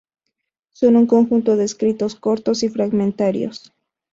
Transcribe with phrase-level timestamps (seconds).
[0.73, 3.71] Son un conjunto de escritos cortos y fragmentarios.